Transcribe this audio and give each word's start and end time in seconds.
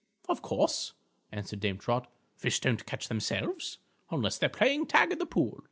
"Of 0.27 0.41
course," 0.41 0.93
answered 1.31 1.59
Dame 1.59 1.77
Trot, 1.77 2.11
"fish 2.35 2.59
don't 2.59 2.87
catch 2.87 3.07
themselves, 3.07 3.77
unless 4.09 4.39
they're 4.39 4.49
playing 4.49 4.87
tag 4.87 5.11
in 5.11 5.19
the 5.19 5.27
pool." 5.27 5.59